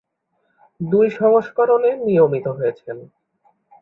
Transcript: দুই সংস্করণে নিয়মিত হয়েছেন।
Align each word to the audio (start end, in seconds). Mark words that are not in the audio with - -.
দুই 0.81 1.07
সংস্করণে 1.19 1.91
নিয়মিত 2.05 2.45
হয়েছেন। 2.57 2.97